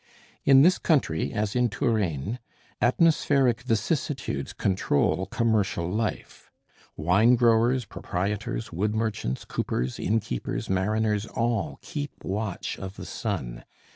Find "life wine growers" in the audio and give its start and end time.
5.87-7.85